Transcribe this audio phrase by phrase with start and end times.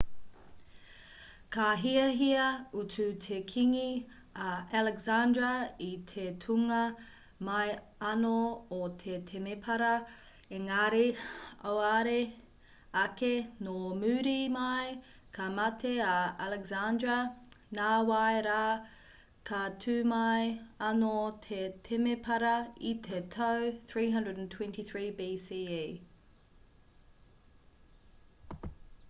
[1.55, 2.45] ka hiahia
[2.83, 3.89] utu te kīngi
[4.45, 4.47] a
[4.79, 5.49] alexandra
[5.87, 6.79] i te tūnga
[7.49, 7.67] mai
[8.11, 8.31] anō
[8.77, 9.89] o te temepara
[10.59, 11.03] engari
[11.73, 12.15] auare
[13.03, 13.31] ake
[13.67, 14.87] nō muri mai
[15.39, 17.19] ka mate a alexandra
[17.81, 18.65] nāwai rā
[19.51, 20.47] ka tū mai
[20.91, 21.13] anō
[21.49, 21.61] te
[21.91, 22.55] temepara
[22.93, 25.63] i te tau 323 bce